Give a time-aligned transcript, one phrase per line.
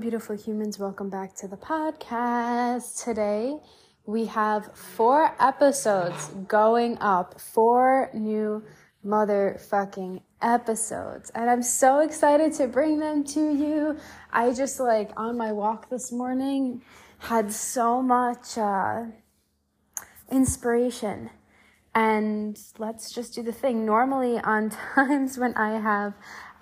[0.00, 0.78] Beautiful humans.
[0.78, 3.04] Welcome back to the podcast.
[3.04, 3.58] Today
[4.06, 8.64] we have four episodes going up, four new
[9.06, 11.30] motherfucking episodes.
[11.34, 13.96] And I'm so excited to bring them to you.
[14.32, 16.82] I just like on my walk this morning
[17.18, 19.04] had so much uh,
[20.30, 21.30] inspiration.
[21.94, 23.86] And let's just do the thing.
[23.86, 26.14] Normally, on times when I have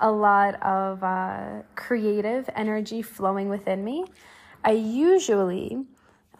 [0.03, 4.05] a lot of uh, creative energy flowing within me.
[4.65, 5.85] I usually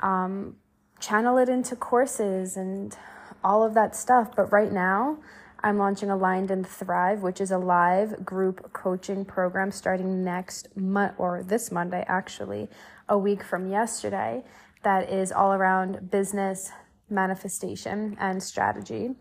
[0.01, 0.57] um,
[1.01, 2.97] channel it into courses and
[3.43, 4.35] all of that stuff.
[4.35, 5.19] But right now,
[5.63, 11.15] I'm launching Aligned and Thrive, which is a live group coaching program starting next month
[11.19, 12.69] or this Monday, actually,
[13.09, 14.43] a week from yesterday,
[14.83, 16.73] that is all around business
[17.09, 19.15] manifestation and strategy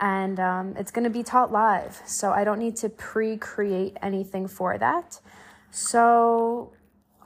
[0.00, 2.00] and um, it's going to be taught live.
[2.06, 5.20] So I don't need to pre create anything for that.
[5.70, 6.72] So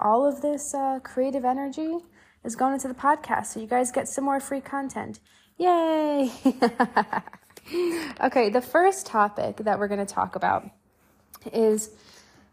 [0.00, 1.98] all of this uh, creative energy
[2.44, 3.46] is going into the podcast.
[3.46, 5.20] So you guys get some more free content.
[5.58, 6.30] Yay!
[8.20, 10.68] okay, the first topic that we're going to talk about
[11.52, 11.90] is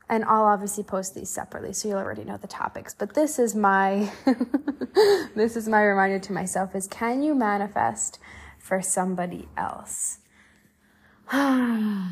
[0.10, 3.56] and I'll obviously post these separately so you'll already know the topics but this is
[3.56, 4.12] my
[5.36, 8.20] this is my reminder to myself is can you manifest
[8.70, 10.20] for somebody else.
[11.34, 12.06] okay.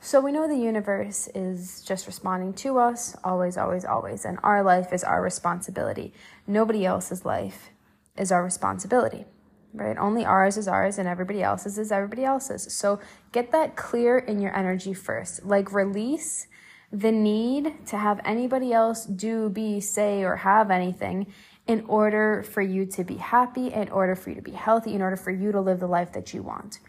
[0.00, 4.24] So we know the universe is just responding to us always, always, always.
[4.24, 6.14] And our life is our responsibility.
[6.46, 7.68] Nobody else's life
[8.16, 9.26] is our responsibility,
[9.74, 9.98] right?
[9.98, 12.72] Only ours is ours and everybody else's is everybody else's.
[12.72, 13.00] So
[13.32, 15.44] get that clear in your energy first.
[15.44, 16.46] Like release
[16.90, 21.26] the need to have anybody else do, be, say, or have anything
[21.68, 25.02] in order for you to be happy, in order for you to be healthy, in
[25.02, 26.80] order for you to live the life that you want.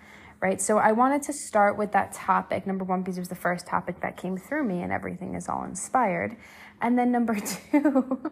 [0.41, 0.61] Right.
[0.61, 3.67] So I wanted to start with that topic, number one, because it was the first
[3.67, 6.37] topic that came through me and everything is all inspired.
[6.81, 7.37] And then number
[7.71, 8.31] two,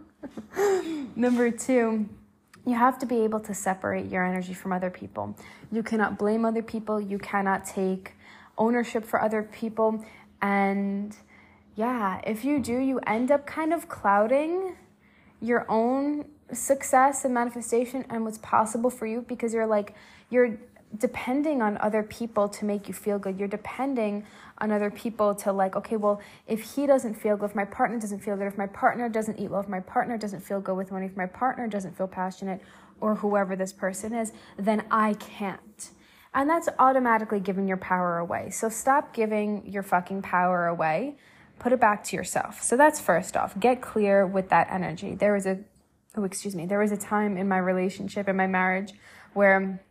[1.18, 2.08] number two,
[2.66, 5.36] you have to be able to separate your energy from other people.
[5.70, 7.02] You cannot blame other people.
[7.02, 8.14] You cannot take
[8.58, 10.06] ownership for other people.
[10.42, 11.14] And
[11.76, 14.78] yeah, if you do, you end up kind of clouding
[15.42, 19.94] your own success and manifestation and what's possible for you because you're like
[20.30, 20.58] you're
[20.98, 23.38] depending on other people to make you feel good.
[23.38, 24.26] You're depending
[24.60, 28.00] on other people to like, okay, well, if he doesn't feel good, if my partner
[28.00, 30.76] doesn't feel good, if my partner doesn't eat well, if my partner doesn't feel good
[30.76, 32.62] with money, if my partner doesn't feel passionate,
[33.00, 35.90] or whoever this person is, then I can't.
[36.34, 38.50] And that's automatically giving your power away.
[38.50, 41.16] So stop giving your fucking power away.
[41.60, 42.62] Put it back to yourself.
[42.62, 43.60] So that's first off.
[43.60, 45.16] Get clear with that energy.
[45.16, 45.60] There is a
[46.18, 48.94] oh, excuse me, there was a time in my relationship, in my marriage,
[49.34, 49.82] where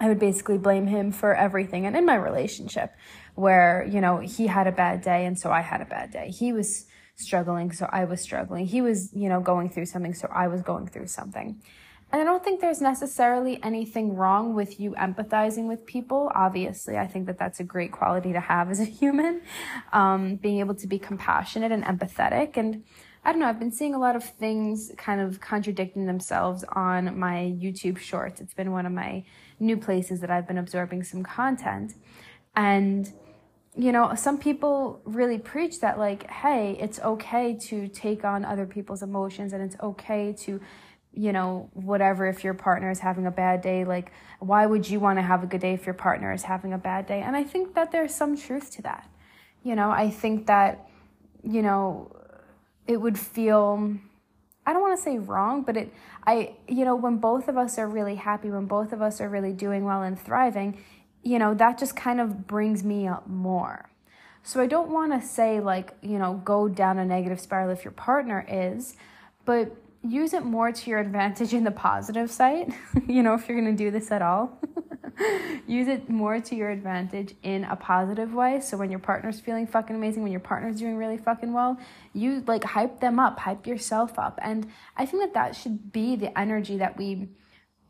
[0.00, 1.86] I would basically blame him for everything.
[1.86, 2.92] And in my relationship,
[3.34, 6.30] where, you know, he had a bad day and so I had a bad day.
[6.30, 6.86] He was
[7.16, 8.66] struggling, so I was struggling.
[8.66, 11.62] He was, you know, going through something, so I was going through something.
[12.10, 16.30] And I don't think there's necessarily anything wrong with you empathizing with people.
[16.34, 19.40] Obviously, I think that that's a great quality to have as a human,
[19.92, 22.56] um, being able to be compassionate and empathetic.
[22.56, 22.84] And
[23.24, 27.18] I don't know, I've been seeing a lot of things kind of contradicting themselves on
[27.18, 28.40] my YouTube shorts.
[28.40, 29.24] It's been one of my
[29.60, 31.94] new places that I've been absorbing some content.
[32.56, 33.12] And,
[33.76, 38.66] you know, some people really preach that, like, hey, it's okay to take on other
[38.66, 40.60] people's emotions and it's okay to,
[41.14, 44.10] you know, whatever, if your partner is having a bad day, like,
[44.40, 46.78] why would you want to have a good day if your partner is having a
[46.78, 47.22] bad day?
[47.22, 49.08] And I think that there's some truth to that.
[49.62, 50.88] You know, I think that,
[51.44, 52.16] you know,
[52.86, 53.96] it would feel
[54.64, 55.92] I don't want to say wrong, but it
[56.26, 59.28] I you know when both of us are really happy, when both of us are
[59.28, 60.78] really doing well and thriving,
[61.22, 63.88] you know, that just kind of brings me up more.
[64.44, 67.84] So I don't want to say like, you know, go down a negative spiral if
[67.84, 68.96] your partner is,
[69.44, 72.74] but use it more to your advantage in the positive side,
[73.06, 74.58] you know, if you're going to do this at all.
[75.66, 78.60] use it more to your advantage in a positive way.
[78.60, 81.78] So when your partner's feeling fucking amazing, when your partner's doing really fucking well,
[82.12, 84.38] you like hype them up, hype yourself up.
[84.42, 87.28] And I think that that should be the energy that we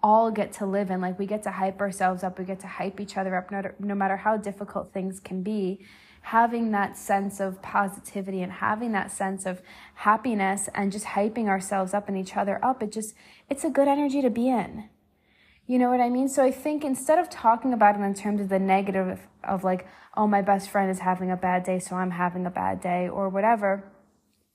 [0.03, 1.01] all get to live in.
[1.01, 3.63] Like we get to hype ourselves up, we get to hype each other up, no,
[3.79, 5.87] no matter how difficult things can be.
[6.23, 9.61] Having that sense of positivity and having that sense of
[9.95, 13.15] happiness and just hyping ourselves up and each other up, it just,
[13.51, 14.89] it's a good energy to be in.
[15.67, 16.29] You know what I mean?
[16.29, 19.87] So I think instead of talking about it in terms of the negative of like,
[20.17, 23.09] oh, my best friend is having a bad day, so I'm having a bad day
[23.09, 23.85] or whatever,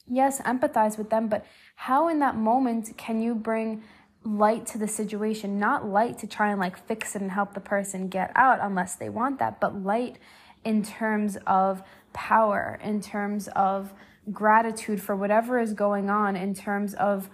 [0.10, 3.84] yes, empathize with them, but how in that moment can you bring
[4.24, 5.60] light to the situation?
[5.60, 8.96] Not light to try and like fix it and help the person get out unless
[8.96, 10.18] they want that, but light
[10.64, 11.84] in terms of
[12.14, 13.94] power, in terms of
[14.32, 17.30] gratitude for whatever is going on, in terms of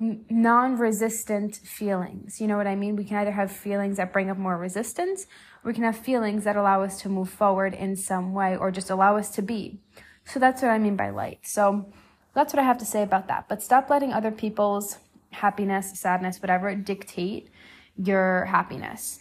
[0.00, 2.40] non resistant feelings.
[2.40, 2.96] You know what I mean?
[2.96, 5.26] We can either have feelings that bring up more resistance,
[5.62, 8.70] or we can have feelings that allow us to move forward in some way or
[8.70, 9.78] just allow us to be.
[10.24, 11.40] So that's what I mean by light.
[11.42, 11.92] So
[12.34, 13.48] that's what I have to say about that.
[13.48, 14.98] But stop letting other people's
[15.30, 17.50] happiness, sadness, whatever dictate
[17.96, 19.20] your happiness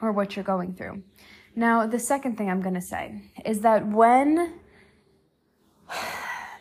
[0.00, 1.02] or what you're going through.
[1.56, 4.54] Now, the second thing I'm going to say is that when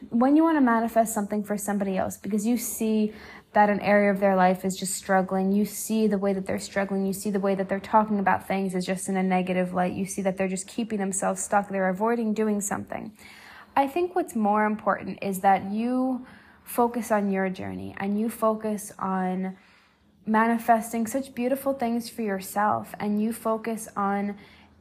[0.10, 3.14] when you want to manifest something for somebody else because you see
[3.54, 6.60] that an area of their life is just struggling, you see the way that they're
[6.60, 9.74] struggling, you see the way that they're talking about things is just in a negative
[9.74, 13.12] light, you see that they're just keeping themselves stuck, they're avoiding doing something.
[13.76, 16.26] I think what's more important is that you
[16.64, 19.58] focus on your journey and you focus on
[20.26, 24.38] manifesting such beautiful things for yourself and you focus on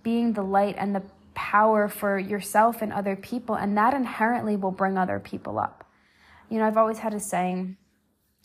[0.07, 1.03] being the light and the
[1.35, 5.85] power for yourself and other people and that inherently will bring other people up.
[6.49, 7.77] You know i've always had a saying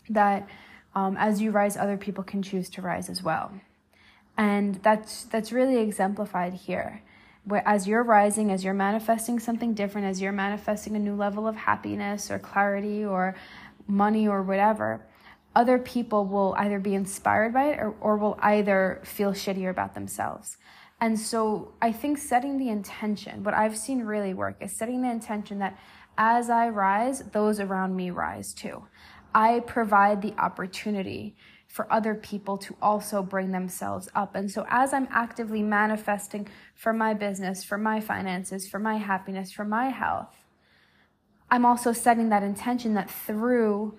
[0.09, 0.49] that
[0.95, 3.51] um, as you rise other people can choose to rise as well.
[4.35, 7.03] And that's that's really exemplified here.
[7.43, 11.47] Where as you're rising, as you're manifesting something different, as you're manifesting a new level
[11.47, 13.35] of happiness or clarity or
[13.87, 15.05] money or whatever,
[15.55, 19.93] other people will either be inspired by it or, or will either feel shittier about
[19.93, 20.57] themselves.
[21.01, 25.09] And so I think setting the intention, what I've seen really work is setting the
[25.09, 25.77] intention that
[26.17, 28.83] as I rise, those around me rise too.
[29.33, 31.35] I provide the opportunity
[31.67, 34.35] for other people to also bring themselves up.
[34.35, 39.51] And so, as I'm actively manifesting for my business, for my finances, for my happiness,
[39.51, 40.35] for my health,
[41.49, 43.97] I'm also setting that intention that through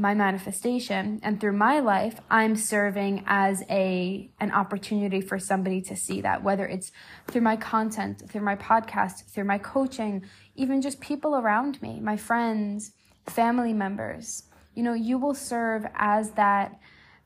[0.00, 5.94] my manifestation and through my life i'm serving as a an opportunity for somebody to
[5.94, 6.90] see that whether it's
[7.28, 10.24] through my content through my podcast through my coaching
[10.54, 12.92] even just people around me my friends
[13.26, 14.44] family members
[14.74, 16.80] you know you will serve as that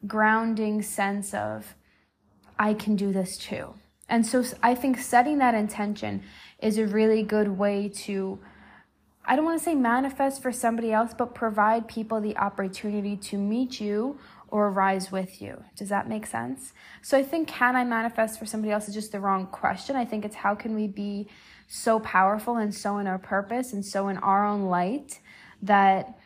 [0.07, 1.75] grounding sense of,
[2.59, 3.75] I can do this too.
[4.09, 6.23] And so I think setting that intention
[6.61, 8.39] is a really good way to,
[9.27, 13.39] I don't want to say manifest for somebody else, but provide people the opportunity to
[13.39, 14.19] meet you
[14.49, 15.65] or rise with you.
[15.77, 16.75] Does that make sense?
[17.03, 19.97] So I think, can I manifest for somebody else is just the wrong question.
[19.97, 21.29] I think it's how can we be
[21.67, 25.21] so powerful and so in our purpose and so in our own light
[25.63, 26.19] that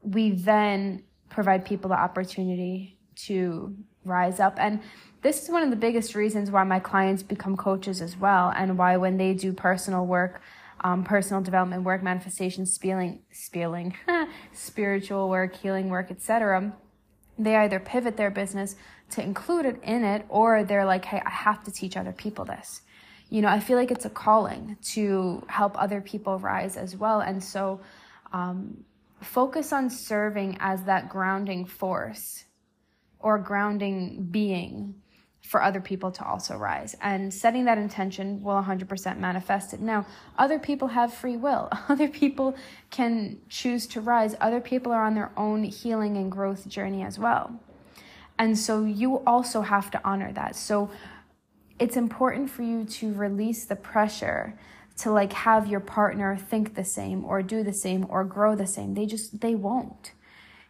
[0.00, 3.74] we then provide people the opportunity to
[4.04, 4.54] rise up.
[4.58, 4.80] And
[5.22, 8.78] this is one of the biggest reasons why my clients become coaches as well, and
[8.78, 10.40] why when they do personal work,
[10.84, 13.96] um, personal development work, manifestation, spieling, spieling,
[14.52, 16.72] spiritual work, healing work, etc.,
[17.36, 18.76] they either pivot their business
[19.10, 22.44] to include it in it, or they're like, hey, I have to teach other people
[22.44, 22.82] this.
[23.28, 27.20] You know, I feel like it's a calling to help other people rise as well.
[27.20, 27.80] And so,
[28.32, 28.84] um,
[29.20, 32.44] focus on serving as that grounding force
[33.18, 34.94] or grounding being
[35.44, 36.96] for other people to also rise.
[37.02, 39.80] And setting that intention will 100% manifest it.
[39.80, 40.06] Now,
[40.38, 41.68] other people have free will.
[41.88, 42.56] Other people
[42.90, 44.34] can choose to rise.
[44.40, 47.60] Other people are on their own healing and growth journey as well.
[48.38, 50.56] And so you also have to honor that.
[50.56, 50.90] So
[51.78, 54.58] it's important for you to release the pressure
[54.96, 58.66] to like have your partner think the same or do the same or grow the
[58.66, 58.94] same.
[58.94, 60.12] They just, they won't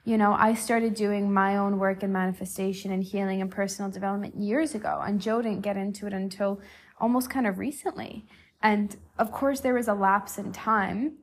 [0.04, 4.36] you know, I started doing my own work in manifestation and healing and personal development
[4.36, 6.60] years ago, and Joe didn't get into it until
[7.00, 8.26] almost kind of recently.
[8.62, 11.14] And of course, there was a lapse in time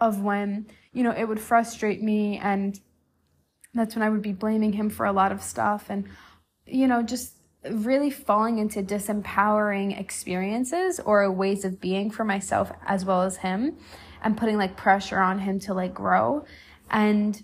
[0.00, 2.80] of when, you know, it would frustrate me, and
[3.74, 6.08] that's when I would be blaming him for a lot of stuff, and,
[6.66, 7.34] you know, just
[7.70, 13.76] really falling into disempowering experiences or ways of being for myself as well as him,
[14.24, 16.44] and putting like pressure on him to like grow.
[16.90, 17.42] And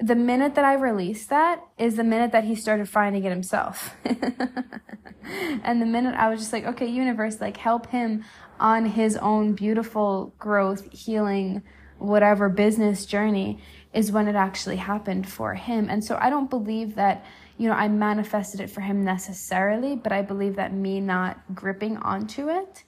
[0.00, 3.94] the minute that I released that is the minute that he started finding it himself.
[4.04, 8.24] and the minute I was just like, okay, universe, like help him
[8.58, 11.62] on his own beautiful growth, healing,
[11.98, 13.60] whatever business journey
[13.92, 15.88] is when it actually happened for him.
[15.88, 17.24] And so I don't believe that,
[17.56, 21.96] you know, I manifested it for him necessarily, but I believe that me not gripping
[21.98, 22.82] onto it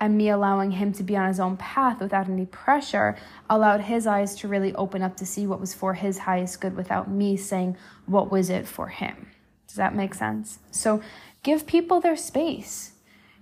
[0.00, 3.16] and me allowing him to be on his own path without any pressure
[3.48, 6.74] allowed his eyes to really open up to see what was for his highest good
[6.74, 7.76] without me saying
[8.06, 9.30] what was it for him.
[9.68, 10.58] Does that make sense?
[10.70, 11.02] So
[11.42, 12.92] give people their space,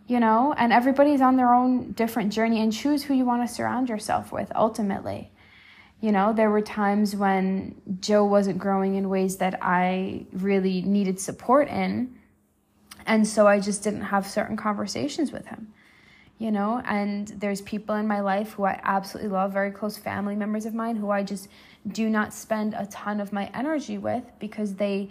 [0.07, 3.55] you know, and everybody's on their own different journey and choose who you want to
[3.55, 5.31] surround yourself with ultimately.
[6.01, 11.19] You know, there were times when Joe wasn't growing in ways that I really needed
[11.19, 12.15] support in.
[13.07, 15.73] And so I just didn't have certain conversations with him,
[16.39, 16.83] you know.
[16.85, 20.75] And there's people in my life who I absolutely love, very close family members of
[20.75, 21.49] mine, who I just
[21.87, 25.11] do not spend a ton of my energy with because they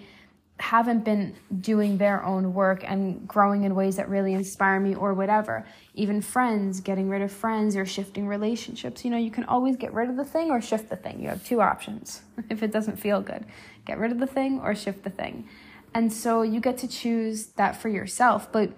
[0.60, 5.13] haven't been doing their own work and growing in ways that really inspire me or
[5.13, 5.63] whatever.
[5.93, 9.05] Even friends, getting rid of friends or shifting relationships.
[9.05, 11.22] You know, you can always get rid of the thing or shift the thing.
[11.22, 13.46] You have two options if it doesn't feel good
[13.88, 15.48] get rid of the thing or shift the thing.
[15.93, 18.51] And so you get to choose that for yourself.
[18.51, 18.72] But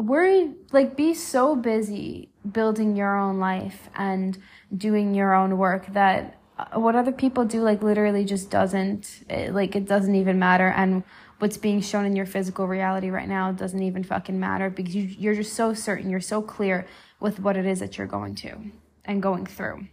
[0.00, 4.38] worry, like, be so busy building your own life and
[4.76, 9.52] doing your own work that uh, what other people do like literally just doesn't it,
[9.54, 10.68] like it doesn't even matter.
[10.68, 11.02] And
[11.38, 15.02] what's being shown in your physical reality right now doesn't even fucking matter because you,
[15.02, 16.86] you're just so certain you're so clear
[17.18, 18.58] with what it is that you're going to
[19.04, 19.86] and going through.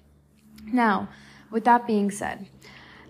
[0.65, 1.09] Now
[1.51, 2.47] with that being said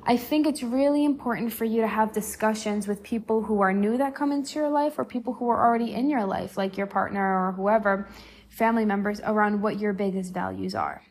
[0.08, 3.98] I think it's really important for you to have discussions with people who are new
[3.98, 6.88] that come into your life or people who are already in your life, like your
[6.88, 8.08] partner or whoever,
[8.50, 11.04] family members, around what your biggest values are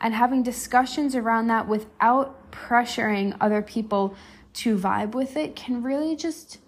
[0.00, 4.14] and having discussions around that without pressuring other people
[4.52, 6.58] to vibe with it can really just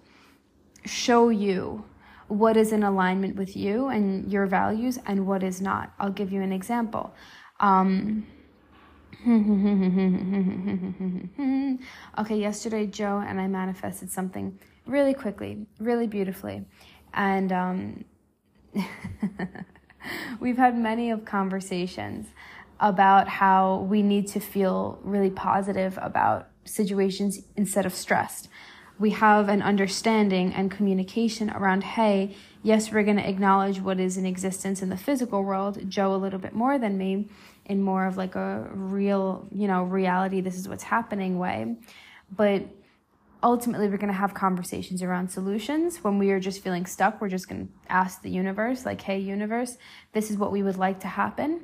[0.85, 1.85] show you
[2.29, 5.93] what is in alignment with you and your values and what is not.
[5.99, 7.13] I'll give you an example.
[7.59, 8.27] Um,
[12.19, 16.65] okay, yesterday Joe and I manifested something really quickly, really beautifully.
[17.13, 18.05] And um,
[20.41, 22.29] we've had many of conversations
[22.79, 28.49] about how we need to feel really positive about situations instead of stressed.
[28.99, 34.17] We have an understanding and communication around, hey, yes, we're going to acknowledge what is
[34.17, 37.29] in existence in the physical world, Joe a little bit more than me,
[37.67, 41.77] in more of like a real, you know, reality, this is what's happening way.
[42.35, 42.65] But
[43.43, 45.99] ultimately, we're going to have conversations around solutions.
[46.05, 49.19] When we are just feeling stuck, we're just going to ask the universe, like, hey,
[49.19, 49.79] universe,
[50.13, 51.63] this is what we would like to happen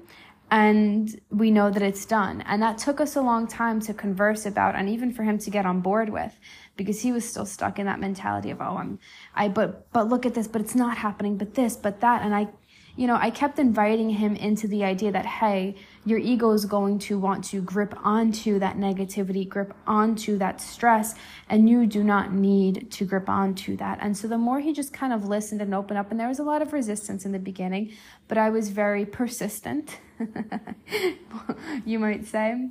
[0.50, 2.42] and we know that it's done.
[2.42, 5.50] And that took us a long time to converse about and even for him to
[5.50, 6.38] get on board with
[6.76, 8.98] because he was still stuck in that mentality of, oh, I'm,
[9.34, 12.22] I, but, but look at this, but it's not happening, but this, but that.
[12.22, 12.48] And I,
[12.96, 15.74] you know, I kept inviting him into the idea that, hey,
[16.06, 21.16] your ego is going to want to grip onto that negativity, grip onto that stress,
[21.50, 23.98] and you do not need to grip onto that.
[24.00, 26.38] And so the more he just kind of listened and opened up, and there was
[26.38, 27.92] a lot of resistance in the beginning,
[28.28, 29.98] but I was very persistent,
[31.84, 32.68] you might say.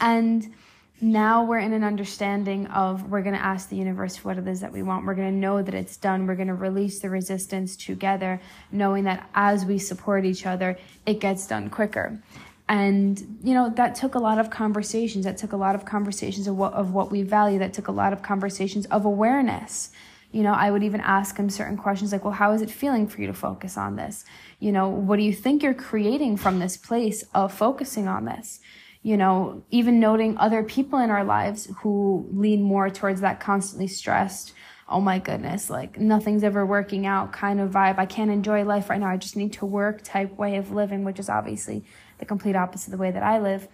[0.00, 0.54] And
[1.00, 4.60] now we're in an understanding of we're going to ask the universe what it is
[4.60, 5.04] that we want.
[5.04, 6.26] We're going to know that it's done.
[6.26, 8.40] We're going to release the resistance together,
[8.72, 12.22] knowing that as we support each other, it gets done quicker.
[12.68, 15.24] And, you know, that took a lot of conversations.
[15.24, 17.58] That took a lot of conversations of what, of what we value.
[17.58, 19.90] That took a lot of conversations of awareness.
[20.32, 23.06] You know, I would even ask him certain questions like, well, how is it feeling
[23.06, 24.24] for you to focus on this?
[24.58, 28.60] You know, what do you think you're creating from this place of focusing on this?
[29.06, 33.86] You know, even noting other people in our lives who lean more towards that constantly
[33.86, 34.52] stressed,
[34.88, 38.00] oh my goodness, like nothing's ever working out kind of vibe.
[38.00, 39.06] I can't enjoy life right now.
[39.06, 41.84] I just need to work type way of living, which is obviously
[42.18, 43.68] the complete opposite of the way that I live.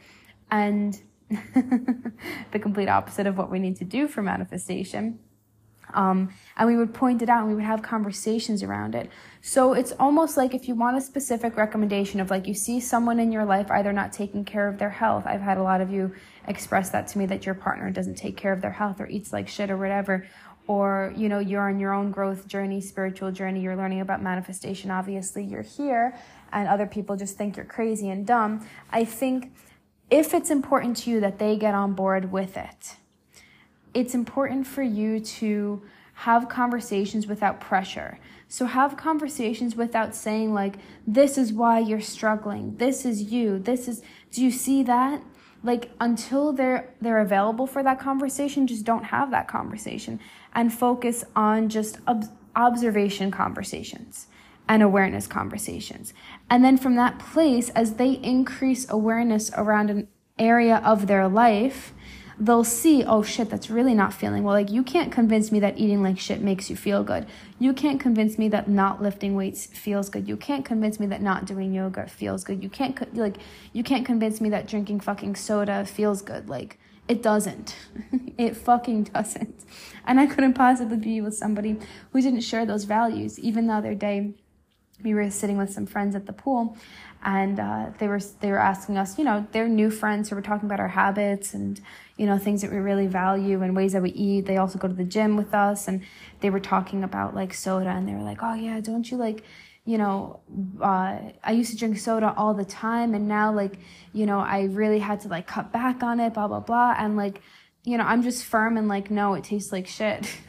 [0.51, 5.19] And the complete opposite of what we need to do for manifestation.
[5.95, 9.11] Um, and we would point it out and we would have conversations around it.
[9.41, 13.19] So it's almost like if you want a specific recommendation of like you see someone
[13.19, 15.25] in your life either not taking care of their health.
[15.27, 16.15] I've had a lot of you
[16.47, 19.33] express that to me that your partner doesn't take care of their health or eats
[19.33, 20.27] like shit or whatever.
[20.69, 24.93] Or, you know, you're on your own growth journey, spiritual journey, you're learning about manifestation.
[24.93, 26.17] Obviously, you're here
[26.53, 28.67] and other people just think you're crazy and dumb.
[28.91, 29.53] I think
[30.11, 32.97] if it's important to you that they get on board with it,
[33.95, 35.83] it's important for you to
[36.15, 38.19] have conversations without pressure.
[38.49, 42.77] So have conversations without saying like this is why you're struggling.
[42.77, 43.59] This is you.
[43.59, 45.23] This is do you see that?
[45.63, 50.21] Like until they're they're available for that conversation, just don't have that conversation
[50.55, 54.27] and focus on just ob- observation conversations
[54.69, 56.15] and awareness conversations.
[56.49, 60.09] And then from that place, as they increase awareness around an
[60.39, 61.93] area of their life,
[62.39, 64.55] they'll see, oh shit, that's really not feeling well.
[64.55, 67.27] Like, you can't convince me that eating like shit makes you feel good.
[67.59, 70.29] You can't convince me that not lifting weights feels good.
[70.29, 72.63] You can't convince me that not doing yoga feels good.
[72.63, 73.37] You can't, like,
[73.73, 76.49] you can't convince me that drinking fucking soda feels good.
[76.49, 77.77] Like, it doesn't.
[78.39, 79.65] it fucking doesn't.
[80.07, 81.79] And I couldn't possibly be with somebody
[82.13, 84.35] who didn't share those values, even the other day
[85.03, 86.77] we were sitting with some friends at the pool
[87.25, 90.43] and uh, they were they were asking us you know they're new friends who were
[90.43, 91.81] talking about our habits and
[92.17, 94.47] you know things that we really value and ways that we eat.
[94.47, 95.89] They also go to the gym with us.
[95.89, 96.03] And
[96.41, 97.91] they were talking about like soda.
[97.91, 99.45] And they were like oh yeah don't you like
[99.85, 100.39] you know
[100.81, 103.15] uh, i used to drink soda all the time.
[103.15, 103.79] And now like
[104.13, 106.95] you know i really had to like cut back on it blah blah blah.
[106.99, 107.41] And like
[107.85, 110.33] you know, I'm just firm and like, no, it tastes like shit.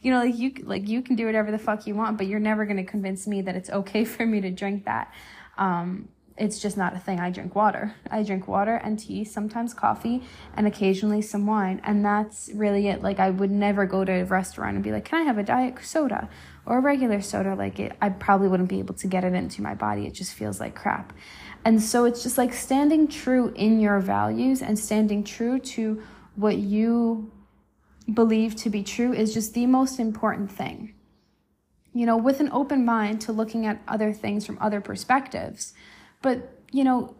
[0.00, 2.38] you know, like you, like you can do whatever the fuck you want, but you're
[2.38, 5.12] never going to convince me that it's okay for me to drink that.
[5.58, 7.20] Um, it's just not a thing.
[7.20, 7.94] I drink water.
[8.10, 10.22] I drink water and tea, sometimes coffee,
[10.56, 11.80] and occasionally some wine.
[11.84, 13.02] And that's really it.
[13.02, 15.44] Like, I would never go to a restaurant and be like, can I have a
[15.44, 16.28] diet soda
[16.66, 17.54] or a regular soda?
[17.54, 20.06] Like, it, I probably wouldn't be able to get it into my body.
[20.06, 21.12] It just feels like crap.
[21.64, 26.02] And so it's just like standing true in your values and standing true to
[26.34, 27.30] what you
[28.12, 30.94] believe to be true is just the most important thing.
[31.94, 35.72] You know, with an open mind to looking at other things from other perspectives.
[36.20, 37.14] But, you know,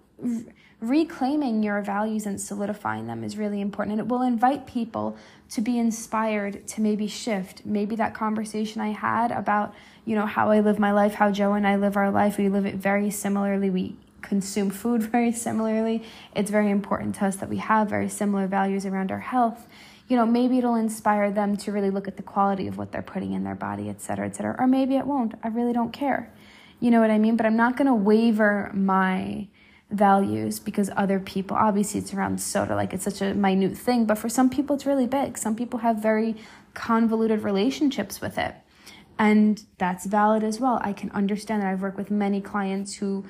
[0.81, 3.93] reclaiming your values and solidifying them is really important.
[3.93, 5.17] And it will invite people
[5.51, 7.65] to be inspired to maybe shift.
[7.65, 11.55] Maybe that conversation I had about, you know, how I live my life, how Joe
[11.55, 13.71] and I live our life, we live it very similarly.
[13.71, 16.03] We consume food very similarly.
[16.35, 19.67] It's very important to us that we have very similar values around our health.
[20.09, 23.03] You know, maybe it'll inspire them to really look at the quality of what they're
[23.03, 24.55] putting in their body, et cetera, et cetera.
[24.59, 25.35] Or maybe it won't.
[25.43, 26.33] I really don't care.
[26.81, 27.37] You know what I mean?
[27.37, 29.49] But I'm not going to waver my
[29.91, 34.19] values because other people, obviously, it's around soda, like it's such a minute thing, but
[34.19, 35.39] for some people, it's really big.
[35.39, 36.37] Some people have very
[36.75, 38.55] convoluted relationships with it.
[39.19, 40.81] And that's valid as well.
[40.83, 41.69] I can understand that.
[41.69, 43.25] I've worked with many clients who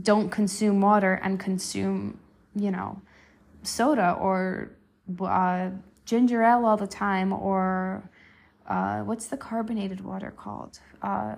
[0.00, 2.18] don't consume water and consume,
[2.54, 3.02] you know,
[3.62, 4.70] soda or
[5.20, 5.70] uh,
[6.04, 8.10] ginger ale all the time or
[8.68, 10.80] uh, what's the carbonated water called?
[11.02, 11.36] Uh,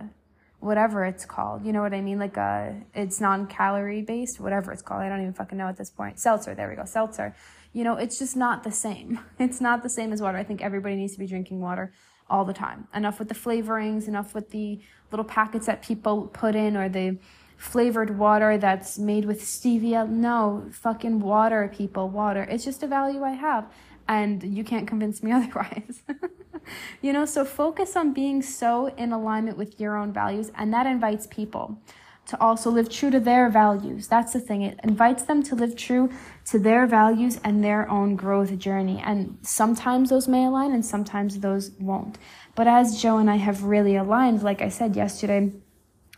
[0.61, 1.65] whatever it's called.
[1.65, 2.19] You know what I mean?
[2.19, 5.03] Like uh, it's non-calorie based, whatever it's called.
[5.03, 6.19] I don't even fucking know at this point.
[6.19, 6.55] Seltzer.
[6.55, 6.85] There we go.
[6.85, 7.35] Seltzer.
[7.73, 9.21] You know, it's just not the same.
[9.39, 10.39] It's not the same as water.
[10.39, 11.93] I think everybody needs to be drinking water
[12.29, 12.89] all the time.
[12.95, 17.19] Enough with the flavorings, enough with the little packets that people put in or the
[17.57, 20.09] flavored water that's made with stevia.
[20.09, 22.43] No, fucking water, people, water.
[22.45, 23.71] It's just a value I have.
[24.09, 26.03] And you can't convince me otherwise.
[27.03, 30.87] you know, so focus on being so in alignment with your own values, and that
[30.87, 31.79] invites people
[32.27, 34.09] to also live true to their values.
[34.09, 34.63] That's the thing.
[34.63, 36.11] It invites them to live true
[36.47, 39.01] to their values and their own growth journey.
[39.05, 42.19] And sometimes those may align and sometimes those won't.
[42.57, 45.53] But as Joe and I have really aligned, like I said yesterday,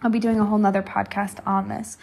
[0.00, 1.98] I'll be doing a whole nother podcast on this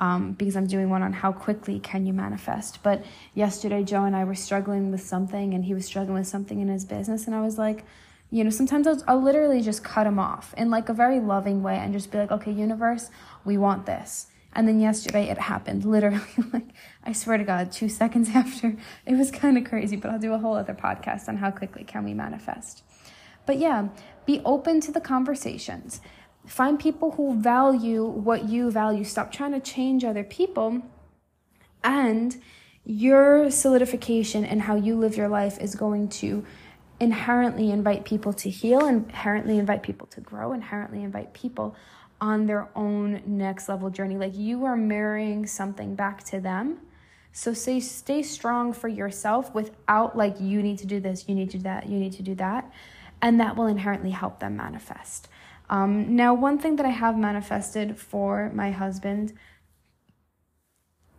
[0.00, 2.82] um, because I'm doing one on how quickly can you manifest.
[2.82, 6.60] But yesterday, Joe and I were struggling with something, and he was struggling with something
[6.60, 7.84] in his business, and I was like,
[8.30, 11.62] you know, sometimes I'll, I'll literally just cut him off in like a very loving
[11.62, 13.10] way and just be like, okay, universe,
[13.44, 14.28] we want this.
[14.52, 16.20] And then yesterday it happened, literally,
[16.52, 16.68] like,
[17.04, 18.76] I swear to God, two seconds after.
[19.06, 21.84] It was kind of crazy, but I'll do a whole other podcast on how quickly
[21.84, 22.82] can we manifest.
[23.46, 23.88] But yeah,
[24.26, 26.00] be open to the conversations.
[26.46, 29.04] Find people who value what you value.
[29.04, 30.82] Stop trying to change other people.
[31.84, 32.36] And
[32.84, 36.44] your solidification and how you live your life is going to
[36.98, 41.74] inherently invite people to heal, inherently invite people to grow, inherently invite people
[42.20, 44.16] on their own next level journey.
[44.16, 46.78] Like you are mirroring something back to them.
[47.32, 51.50] So say stay strong for yourself without like you need to do this, you need
[51.50, 52.70] to do that, you need to do that.
[53.22, 55.28] And that will inherently help them manifest.
[55.70, 59.32] Um, now, one thing that I have manifested for my husband,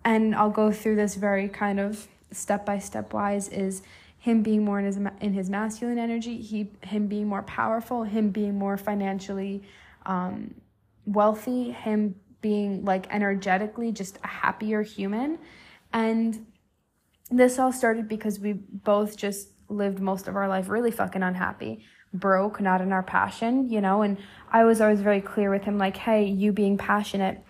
[0.03, 3.81] and I'll go through this very kind of step by step wise, is
[4.19, 8.29] him being more in his in his masculine energy, he him being more powerful, him
[8.29, 9.63] being more financially
[10.05, 10.53] um,
[11.05, 15.39] wealthy, him being like energetically just a happier human,
[15.93, 16.45] and
[17.29, 21.85] this all started because we both just lived most of our life really fucking unhappy
[22.13, 24.01] broke, not in our passion, you know.
[24.01, 24.17] And
[24.51, 27.43] I was always very clear with him, like, hey, you being passionate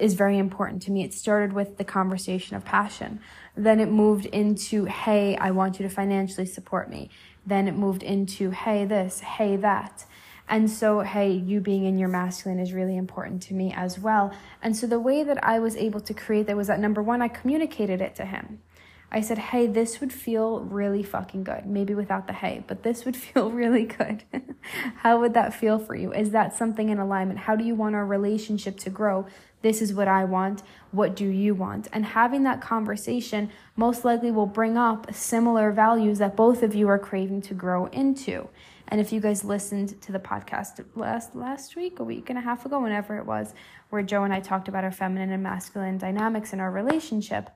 [0.00, 1.04] is very important to me.
[1.04, 3.20] It started with the conversation of passion.
[3.56, 7.10] Then it moved into, hey, I want you to financially support me.
[7.46, 10.06] Then it moved into, hey, this, hey, that.
[10.48, 14.32] And so, hey, you being in your masculine is really important to me as well.
[14.62, 17.22] And so, the way that I was able to create that was that number one,
[17.22, 18.60] I communicated it to him.
[19.14, 21.66] I said, hey, this would feel really fucking good.
[21.66, 24.24] Maybe without the hey, but this would feel really good.
[24.96, 26.12] How would that feel for you?
[26.12, 27.38] Is that something in alignment?
[27.38, 29.26] How do you want our relationship to grow?
[29.62, 30.64] This is what I want.
[30.90, 31.86] What do you want?
[31.92, 36.88] And having that conversation most likely will bring up similar values that both of you
[36.88, 38.48] are craving to grow into.
[38.88, 42.42] And if you guys listened to the podcast last last week, a week and a
[42.42, 43.54] half ago, whenever it was,
[43.90, 47.48] where Joe and I talked about our feminine and masculine dynamics in our relationship,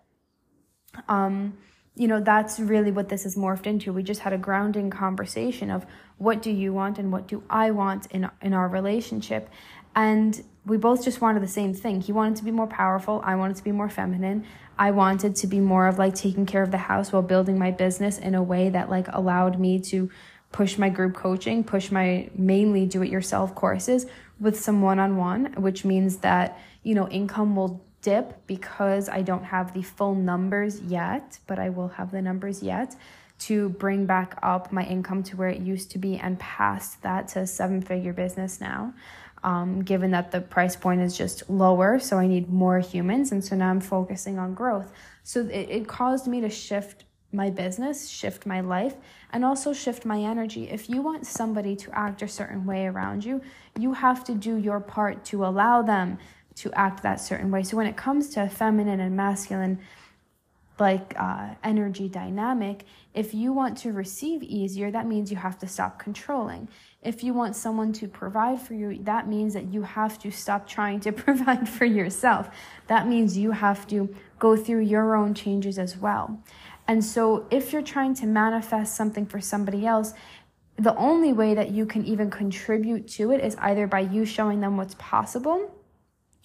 [1.09, 1.57] um,
[1.95, 3.93] you know, that's really what this has morphed into.
[3.93, 5.85] We just had a grounding conversation of
[6.19, 9.51] what do you want and what do I want in in our relationship,
[9.95, 12.01] and we both just wanted the same thing.
[12.01, 13.21] He wanted to be more powerful.
[13.25, 14.45] I wanted to be more feminine.
[14.79, 17.71] I wanted to be more of like taking care of the house while building my
[17.71, 20.11] business in a way that like allowed me to
[20.53, 24.07] push my group coaching, push my mainly do it yourself courses
[24.39, 29.23] with some one on one, which means that, you know, income will dip because I
[29.23, 32.97] don't have the full numbers yet, but I will have the numbers yet
[33.41, 37.29] to bring back up my income to where it used to be and past that
[37.29, 38.93] to a seven figure business now.
[39.45, 43.45] Um, given that the price point is just lower, so I need more humans, and
[43.45, 44.93] so now I'm focusing on growth.
[45.23, 48.95] So it, it caused me to shift my business, shift my life,
[49.33, 50.69] and also shift my energy.
[50.69, 53.41] If you want somebody to act a certain way around you,
[53.79, 56.19] you have to do your part to allow them
[56.59, 57.63] to act that certain way.
[57.63, 59.79] So when it comes to feminine and masculine,
[60.81, 65.67] like uh, energy dynamic, if you want to receive easier, that means you have to
[65.67, 66.69] stop controlling.
[67.03, 70.69] If you want someone to provide for you, that means that you have to stop
[70.69, 72.49] trying to provide for yourself.
[72.87, 76.41] That means you have to go through your own changes as well.
[76.87, 80.15] And so, if you're trying to manifest something for somebody else,
[80.77, 84.61] the only way that you can even contribute to it is either by you showing
[84.61, 85.71] them what's possible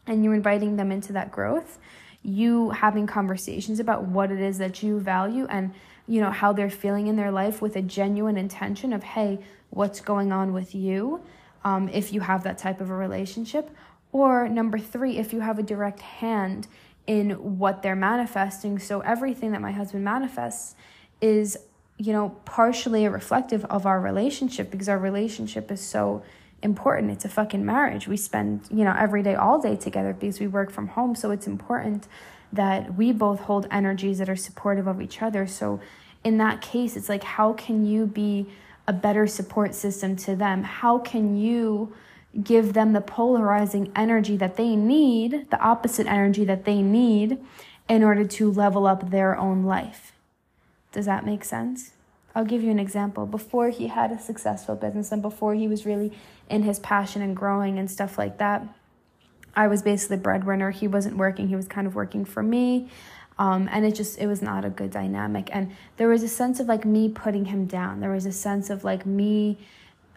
[0.07, 1.79] and you're inviting them into that growth
[2.23, 5.73] you having conversations about what it is that you value and
[6.07, 9.39] you know how they're feeling in their life with a genuine intention of hey
[9.69, 11.21] what's going on with you
[11.65, 13.69] um, if you have that type of a relationship?
[14.11, 16.67] Or number three if you have a direct hand
[17.07, 18.79] in what they're manifesting.
[18.79, 20.75] So everything that my husband manifests
[21.21, 21.57] is
[21.97, 26.23] you know partially a reflective of our relationship because our relationship is so
[26.63, 27.11] important.
[27.11, 28.07] It's a fucking marriage.
[28.07, 31.15] We spend, you know, every day, all day together because we work from home.
[31.15, 32.07] So it's important
[32.51, 35.45] that we both hold energies that are supportive of each other.
[35.45, 35.79] So
[36.23, 38.47] in that case, it's like, how can you be
[38.87, 40.63] a better support system to them?
[40.63, 41.93] How can you
[42.41, 47.37] give them the polarizing energy that they need, the opposite energy that they need
[47.87, 50.13] in order to level up their own life?
[50.91, 51.91] Does that make sense?
[52.35, 53.25] I'll give you an example.
[53.25, 56.11] Before he had a successful business and before he was really
[56.53, 58.65] in his passion and growing and stuff like that,
[59.55, 60.71] I was basically the breadwinner.
[60.71, 62.89] He wasn't working, he was kind of working for me.
[63.39, 65.49] Um, and it just it was not a good dynamic.
[65.51, 67.99] And there was a sense of like me putting him down.
[67.99, 69.57] There was a sense of like me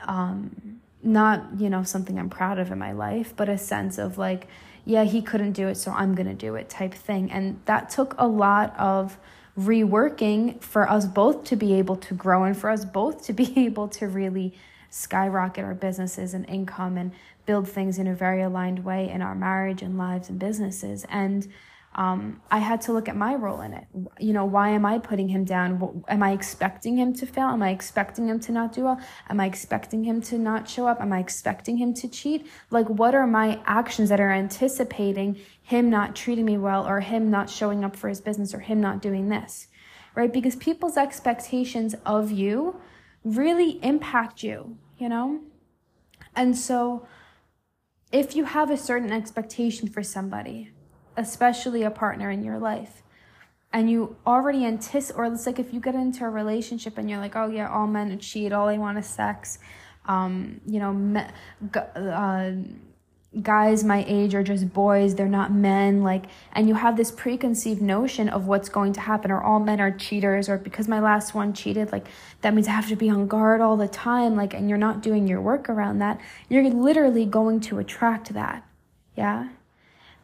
[0.05, 4.19] um, not you know something i'm proud of in my life but a sense of
[4.19, 4.49] like
[4.85, 7.31] yeah he couldn't do it so i'm gonna do it type thing.
[7.31, 9.19] And that took a lot of
[9.59, 13.53] reworking for us both to be able to grow and for us both to be
[13.67, 14.53] able to really
[14.97, 17.13] skyrocket our businesses and income and
[17.45, 21.05] build things in a very aligned way in our marriage and lives and businesses.
[21.09, 21.47] And
[21.95, 23.87] um, I had to look at my role in it.
[24.19, 26.05] You know, why am I putting him down?
[26.09, 27.49] Am I expecting him to fail?
[27.49, 29.01] Am I expecting him to not do well?
[29.31, 31.01] Am I expecting him to not show up?
[31.01, 32.47] Am I expecting him to cheat?
[32.71, 37.31] Like, what are my actions that are anticipating him not treating me well or him
[37.31, 39.69] not showing up for his business or him not doing this?
[40.15, 40.33] Right?
[40.33, 42.79] Because people's expectations of you
[43.25, 45.41] really impact you, you know?
[46.35, 47.07] And so,
[48.13, 50.71] if you have a certain expectation for somebody,
[51.17, 53.03] especially a partner in your life
[53.73, 57.19] and you already anticipate or it's like if you get into a relationship and you're
[57.19, 59.59] like oh yeah all men cheat all they want is sex
[60.07, 61.21] um, you know me,
[61.75, 62.51] uh,
[63.43, 67.83] guys my age are just boys they're not men like and you have this preconceived
[67.83, 71.35] notion of what's going to happen or all men are cheaters or because my last
[71.35, 72.07] one cheated like
[72.41, 75.03] that means i have to be on guard all the time like and you're not
[75.03, 76.21] doing your work around that.
[76.49, 78.67] You're literally going to attract that
[79.17, 79.49] yeah?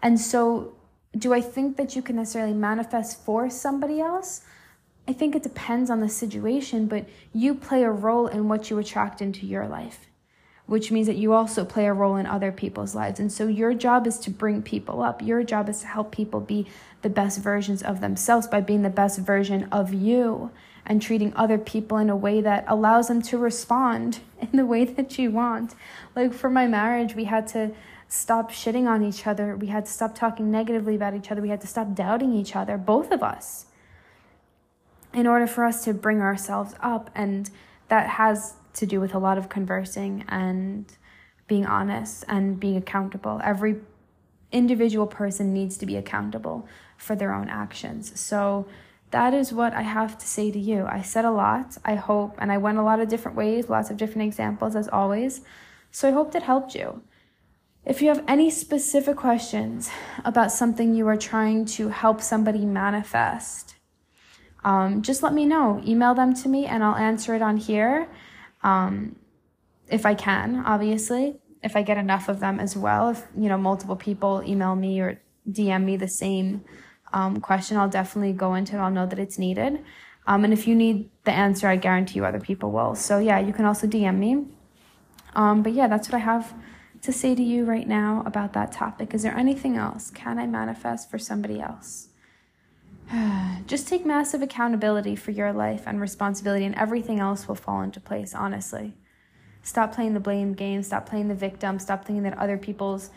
[0.03, 0.75] And so
[1.17, 4.43] do I think that you can necessarily manifest for somebody else?
[5.09, 8.79] I think it depends on the situation, but you play a role in what you
[8.79, 10.07] attract into your life,
[10.73, 13.21] which means that you also play a role in other people's lives.
[13.21, 15.21] And so your job is to bring people up.
[15.21, 16.67] Your job is to help people be
[17.03, 20.51] the best versions of themselves by being the best version of you
[20.87, 24.87] and treating other people in a way that allows them to respond in the way
[24.87, 25.75] that you want.
[26.17, 27.73] Like for my marriage, we had to
[28.09, 29.55] stop shitting on each other.
[29.55, 31.43] We had to stop talking negatively about each other.
[31.43, 33.67] We had to stop doubting each other, both of us,
[35.13, 37.11] in order for us to bring ourselves up.
[37.15, 37.51] And
[37.89, 40.87] that has to do with a lot of conversing and
[41.47, 43.41] being honest and being accountable.
[43.45, 43.77] Every
[44.51, 48.19] individual person needs to be accountable for their own actions.
[48.19, 48.67] So
[49.11, 50.87] that is what I have to say to you.
[50.87, 53.91] I said a lot, I hope, and I went a lot of different ways, lots
[53.91, 55.43] of different examples as always.
[55.91, 57.03] So I hope that helped you.
[57.85, 59.91] If you have any specific questions
[60.25, 63.75] about something you are trying to help somebody manifest,
[64.65, 65.83] um, just let me know.
[65.85, 68.09] Email them to me and I'll answer it on here
[68.63, 69.17] um,
[69.89, 71.37] if I can, obviously.
[71.63, 73.11] If I get enough of them as well.
[73.11, 76.65] If, you know, multiple people email me or DM me the same
[77.13, 78.81] um, question, I'll definitely go into it.
[78.81, 79.85] I'll know that it's needed.
[80.27, 82.95] Um, and if you need the answer, I guarantee you other people will.
[82.95, 84.47] So yeah, you can also DM me.
[85.35, 86.55] Um, but yeah, that's what I have
[87.03, 89.15] to say to you right now about that topic.
[89.15, 90.11] Is there anything else?
[90.11, 92.09] Can I manifest for somebody else?
[93.67, 98.01] Just take massive accountability for your life and responsibility, and everything else will fall into
[98.01, 98.95] place, honestly.
[99.63, 103.11] Stop playing the blame game, stop playing the victim, stop thinking that other people's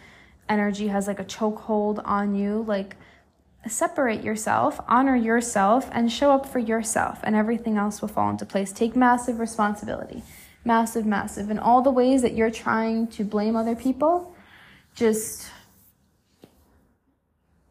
[0.47, 2.63] energy has like a chokehold on you.
[2.67, 2.95] Like,
[3.67, 8.45] separate yourself, honor yourself, and show up for yourself, and everything else will fall into
[8.45, 8.71] place.
[8.71, 10.21] Take massive responsibility
[10.65, 11.49] massive, massive.
[11.49, 14.35] In all the ways that you're trying to blame other people,
[14.95, 15.47] just,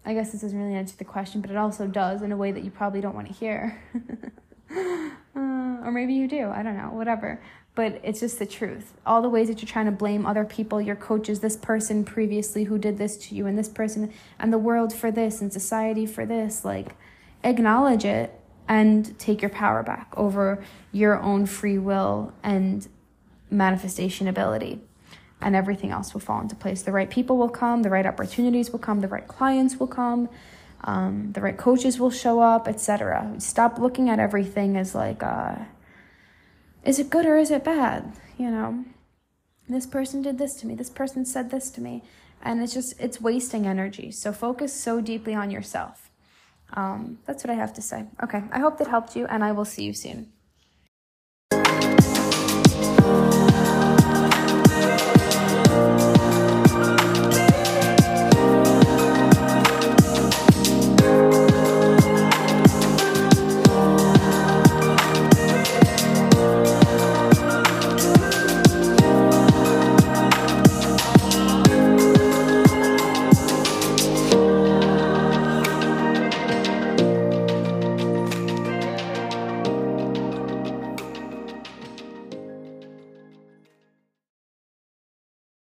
[0.07, 2.53] I guess this doesn't really answer the question, but it also does in a way
[2.53, 3.83] that you probably don't want to hear.
[4.71, 7.40] uh, or maybe you do, I don't know, whatever.
[7.75, 8.93] But it's just the truth.
[9.05, 12.64] All the ways that you're trying to blame other people, your coaches, this person previously
[12.64, 16.07] who did this to you, and this person, and the world for this, and society
[16.07, 16.95] for this, like,
[17.43, 18.38] acknowledge it
[18.69, 22.88] and take your power back over your own free will and
[23.51, 24.81] manifestation ability.
[25.45, 26.81] And everything else will fall into place.
[26.83, 30.31] The right people will come, the right opportunities will come, the right clients will come,
[30.85, 33.35] um, the right coaches will show up, etc.
[33.37, 35.57] Stop looking at everything as like, uh,
[36.83, 38.11] is it good or is it bad?
[38.39, 38.85] You know,
[39.69, 42.03] this person did this to me, this person said this to me,
[42.43, 44.11] and it's just, it's wasting energy.
[44.11, 46.11] So focus so deeply on yourself.
[46.73, 48.07] Um, that's what I have to say.
[48.23, 50.34] Okay, I hope that helped you, and I will see you soon.